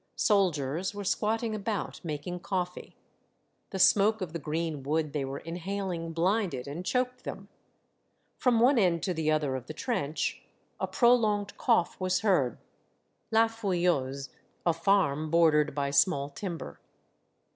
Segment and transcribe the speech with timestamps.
[0.15, 2.95] Soldiers were squatting about, making coffee.
[3.69, 7.49] The smoke of the green wood they were inhaling blinded and choked them.
[8.39, 10.41] From one end to the other of the trench,
[10.79, 12.57] a prolonged cough was heard.
[13.29, 14.29] La Fouilleuse,—
[14.65, 16.79] a farm, bordered by small timber.